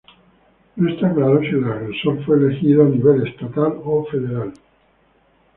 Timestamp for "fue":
2.25-2.37